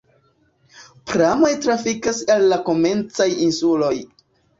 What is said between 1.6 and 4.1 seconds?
trafikas al la komencaj insuloj.